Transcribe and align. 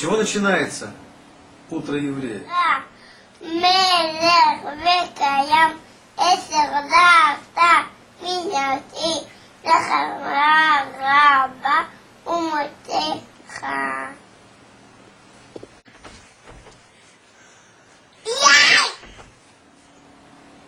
чего 0.00 0.16
начинается 0.16 0.94
утро 1.68 1.94
еврея? 1.94 2.42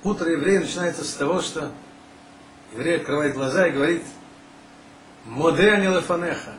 Утро 0.04 0.30
еврея 0.30 0.60
начинается 0.60 1.04
с 1.04 1.14
того, 1.14 1.40
что 1.40 1.72
еврей 2.72 2.98
открывает 2.98 3.32
глаза 3.32 3.66
и 3.66 3.70
говорит 3.70 4.04
«Модель 5.24 5.86
Лефанеха» 5.86 6.52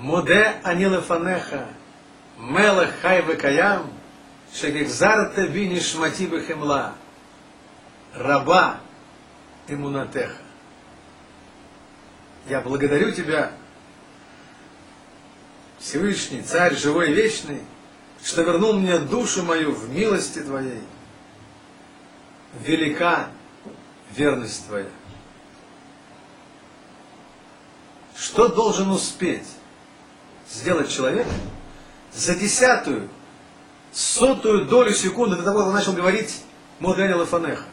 моде 0.00 0.56
анилефанеха, 0.64 1.68
мелах 2.38 2.90
хай 3.02 3.22
векаям, 3.22 3.90
шегекзарте 4.52 5.46
бини 5.48 5.80
шмати 5.80 6.26
бехемла, 6.26 6.94
раба 8.14 8.80
имунатеха». 9.68 10.42
Я 12.48 12.60
благодарю 12.60 13.12
тебя, 13.12 13.52
Всевышний, 15.78 16.42
Царь, 16.42 16.74
живой 16.74 17.12
вечный, 17.12 17.62
что 18.24 18.42
вернул 18.42 18.72
мне 18.74 18.98
душу 18.98 19.42
мою 19.42 19.72
в 19.72 19.90
милости 19.90 20.40
Твоей 20.40 20.82
велика 22.54 23.30
верность 24.10 24.66
твоя. 24.66 24.88
Что 28.16 28.48
должен 28.48 28.90
успеть 28.90 29.46
сделать 30.50 30.90
человек 30.90 31.26
за 32.12 32.34
десятую, 32.34 33.08
сотую 33.92 34.66
долю 34.66 34.92
секунды 34.92 35.36
до 35.36 35.42
того, 35.42 35.58
как 35.58 35.68
он 35.68 35.74
начал 35.74 35.92
говорить 35.92 36.42
Мургани 36.80 37.12
Лафанеха. 37.12 37.64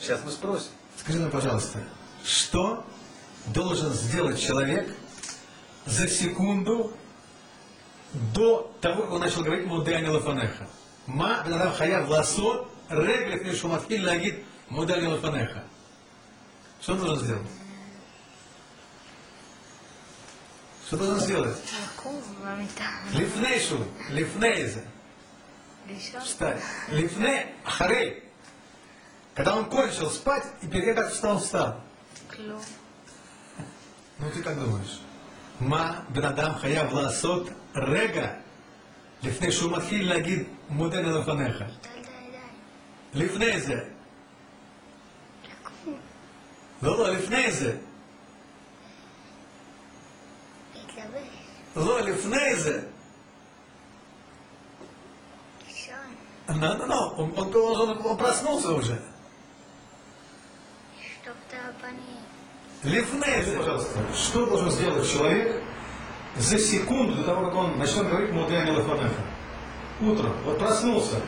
Сейчас 0.00 0.20
мы 0.24 0.30
спросим. 0.30 0.70
Скажи 0.96 1.18
нам, 1.18 1.30
пожалуйста, 1.30 1.82
что 2.24 2.84
должен 3.46 3.92
сделать 3.92 4.40
человек 4.40 4.94
за 5.84 6.08
секунду 6.08 6.92
до 8.34 8.72
того, 8.80 9.02
как 9.02 9.12
он 9.12 9.20
начал 9.20 9.42
говорить 9.42 9.66
Мудани 9.66 10.08
Лафанеха? 10.08 10.68
Ма 11.06 11.42
Бенадам 11.46 11.72
Хая 11.72 12.04
Власо 12.04 12.66
Реглиф 12.88 13.58
Шуматфиль 13.58 14.04
Лагид 14.04 14.44
Мудани 14.68 15.06
Лафанеха. 15.06 15.64
Что 16.80 16.92
он 16.94 17.00
должен 17.00 17.24
сделать? 17.24 17.46
לקום 20.91 22.21
במיטה. 22.43 22.89
לפני 23.13 23.59
שהוא, 23.59 23.85
לפני 24.09 24.67
זה. 24.67 24.81
לישון. 25.87 26.21
Встать. 26.21 26.61
Лифне, 26.91 27.45
אחרי. 27.63 28.21
Когда 29.35 29.55
он 29.55 29.65
кончил 29.65 30.09
спать, 30.11 30.43
и 30.61 30.67
перед 30.67 30.85
тем, 30.85 30.95
как 30.95 31.11
встал, 31.11 31.39
встал. 31.39 31.73
כלום. 32.29 32.61
Ну 34.19 34.29
ты 34.29 34.43
как 34.43 34.59
думаешь? 34.59 34.99
מה 35.59 35.99
בן 36.09 36.25
אדם 36.25 36.55
חייב 36.55 36.93
לעשות 36.93 37.49
רגע 37.75 38.27
לפני 39.23 39.51
שהוא 39.51 39.71
מתחיל 39.77 40.09
להגיד 40.09 40.43
מודה 40.69 41.01
לי 41.01 41.11
לפניך? 41.11 41.57
טל 41.57 41.63
את 41.63 41.85
הידיים. 41.85 42.43
לפני 43.13 43.61
זה. 43.61 43.79
לקום. 45.43 45.99
לא, 46.81 46.97
לא, 46.97 47.09
לפני 47.09 47.51
זה. 47.51 47.77
לא, 51.75 51.99
לפני 52.01 52.55
זה. 52.55 52.81
לישון. 55.67 55.95
No, 56.47 56.77
no, 56.79 56.85
no, 56.87 57.15
он, 57.17 57.33
он, 57.37 57.55
он- 57.55 58.05
он 58.05 58.17
проснулся 58.17 58.71
уже. 58.73 58.97
לשטוף 60.99 61.35
את 61.47 61.53
הפנים. 61.53 62.21
Лифней, 62.83 63.57
пожалуйста. 63.57 63.99
Что 64.15 64.45
должен 64.47 64.71
сделать 64.71 65.09
человек 65.11 65.61
за 66.35 66.57
секунду 66.57 67.15
до 67.15 67.23
того, 67.23 67.45
как 67.45 67.55
он 67.55 67.77
начнет 67.77 68.07
говорить 68.09 68.31
Мудея 68.31 68.71
Лафанеха? 68.73 69.21
Утром. 70.01 70.33
Вот 70.45 70.57
проснулся. 70.57 71.21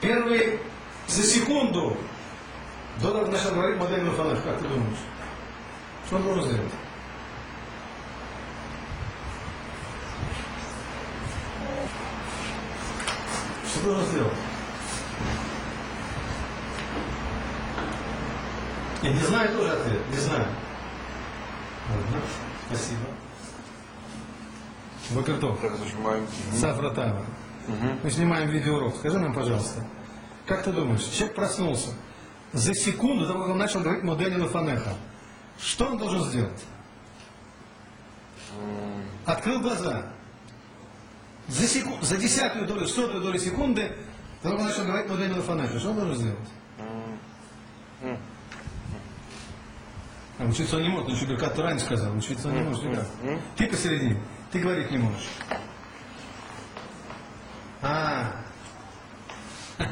Первый 0.00 0.60
за 1.08 1.22
секунду 1.24 1.96
до 3.00 3.10
того, 3.10 3.24
как 3.24 3.32
начнет 3.32 3.54
говорить 3.54 3.76
Мудея 3.80 4.04
Лафанеха. 4.04 4.42
Как 4.42 4.58
ты 4.60 4.68
думаешь? 4.68 4.98
Что 6.06 6.16
он 6.16 6.22
должен 6.22 6.44
сделать? 6.44 6.72
Что 13.71 13.83
должен 13.83 14.05
сделать? 14.05 14.33
Я 19.01 19.13
не 19.13 19.19
знаю 19.19 19.55
тоже 19.55 19.71
ответ. 19.71 20.01
Не 20.09 20.17
знаю. 20.17 20.47
Ладно, 21.89 22.21
спасибо. 22.67 23.05
Бакартов, 25.11 25.59
Так, 25.61 25.77
зажимаем. 25.77 26.27
Сафра 26.53 26.89
Тава. 26.91 27.25
Мы 28.03 28.09
снимаем 28.11 28.49
видеоурок. 28.49 28.95
Скажи 28.97 29.19
нам, 29.19 29.33
пожалуйста, 29.33 29.85
как 30.45 30.63
ты 30.63 30.71
думаешь, 30.71 31.03
человек 31.03 31.35
проснулся 31.35 31.91
за 32.51 32.73
секунду 32.73 33.25
до 33.25 33.33
того, 33.33 33.43
как 33.43 33.51
он 33.51 33.57
начал 33.59 33.81
говорить 33.81 34.03
Модели 34.03 34.39
Лафанеха. 34.39 34.93
Что 35.59 35.85
он 35.87 35.97
должен 35.97 36.23
сделать? 36.23 36.63
Открыл 39.25 39.61
глаза. 39.61 40.11
За, 41.49 41.67
секу- 41.67 41.97
за 42.01 42.17
десятую 42.17 42.67
долю, 42.67 42.87
сотую 42.87 43.21
долю 43.21 43.39
секунды 43.39 43.91
как 44.41 44.53
он 44.53 44.63
начал 44.63 44.85
говорить 44.85 45.09
Модели 45.09 45.33
Лафанеха. 45.33 45.79
Что 45.79 45.89
он 45.89 45.95
должен 45.95 46.15
сделать? 46.15 46.49
А 50.39 50.45
учиться 50.45 50.77
он 50.77 50.83
не 50.83 50.89
может, 50.89 51.09
он 51.09 51.15
еще 51.15 51.25
Беркат 51.25 51.55
Тура 51.55 51.73
не 51.73 51.79
сказал, 51.79 52.15
учиться 52.15 52.47
он 52.47 52.53
не 52.55 52.61
может 52.61 52.83
никак. 52.85 53.05
Ты 53.57 53.67
посередине, 53.67 54.21
ты 54.51 54.59
говорить 54.59 54.89
не 54.89 54.97
можешь. 54.97 55.27
А, 57.81 58.31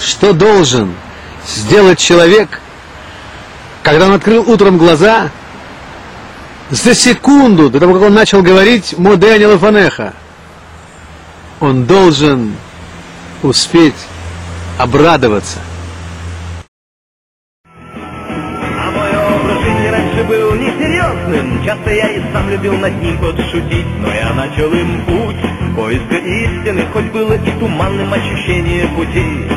Что 0.00 0.32
должен 0.32 0.92
сделать 1.46 2.00
человек, 2.00 2.60
когда 3.84 4.06
он 4.06 4.14
открыл 4.14 4.48
утром 4.50 4.76
глаза, 4.78 5.30
за 6.70 6.94
секунду 6.94 7.70
до 7.70 7.80
того, 7.80 7.94
как 7.94 8.02
он 8.02 8.14
начал 8.14 8.42
говорить 8.42 8.98
Модеани 8.98 9.44
Лафанеха? 9.44 10.12
Он 11.60 11.84
должен 11.84 12.54
успеть 13.42 13.94
обрадоваться. 14.78 15.58
А 18.68 18.92
Часто 21.64 21.90
я 21.90 22.08
и 22.08 22.20
сам 22.32 22.48
любил 22.48 22.74
над 22.74 23.02
ним 23.02 23.18
подшутить 23.18 23.86
Но 23.98 24.12
я 24.12 24.32
начал 24.34 24.72
им 24.72 25.04
путь 25.04 25.76
поиска 25.76 26.14
истины 26.14 26.86
Хоть 26.92 27.06
было 27.06 27.32
и 27.32 27.50
туманным 27.58 28.12
ощущение 28.12 28.86
пути 28.88 29.48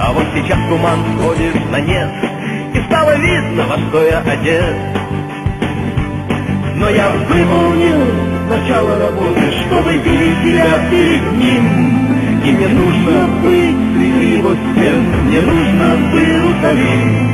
А 0.00 0.12
вот 0.14 0.24
сейчас 0.34 0.58
туман 0.70 1.04
сходит 1.18 1.70
на 1.70 1.80
нет 1.80 2.08
И 2.74 2.80
стало 2.86 3.16
видно, 3.16 3.66
во 3.66 3.76
что 3.76 4.02
я 4.02 4.20
одет 4.20 5.07
но 6.78 6.88
я 6.90 7.10
выполнил 7.10 8.04
начало 8.48 8.98
работы, 9.00 9.40
чтобы 9.66 9.92
видеть 9.94 10.42
тебя 10.44 10.78
перед 10.88 11.32
ним. 11.32 11.88
И 12.44 12.52
мне 12.52 12.68
нужно 12.68 13.26
быть 13.42 13.76
среди 13.94 14.36
его 14.36 14.54
стен, 14.54 15.04
мне 15.24 15.40
нужно 15.40 15.96
в 15.96 16.14
Иерусалим. 16.14 17.28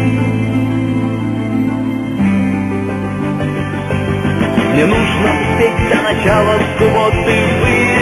Мне 4.72 4.86
нужно 4.86 5.30
петь 5.58 5.88
до 5.90 6.02
начала 6.02 6.58
субботы 6.78 7.36
быть. 7.60 7.93